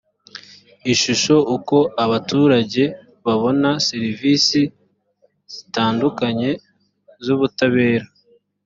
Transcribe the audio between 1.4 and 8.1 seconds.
uko abaturage babona serivisi zitandukanye z ubutabera